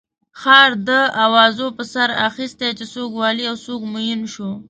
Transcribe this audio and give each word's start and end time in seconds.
ښار 0.41 0.69
د 0.87 0.89
اوازو 1.25 1.65
پر 1.77 1.85
سر 1.93 2.09
اخستی 2.27 2.69
چې 2.79 2.85
څوک 2.93 3.11
والي 3.21 3.43
او 3.51 3.55
څوک 3.65 3.81
معین 3.93 4.21
شو. 4.33 4.49